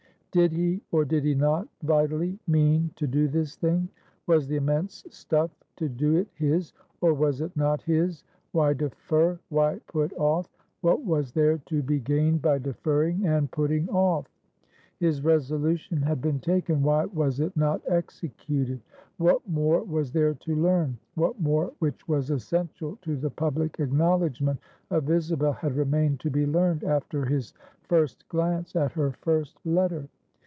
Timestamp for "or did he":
0.93-1.35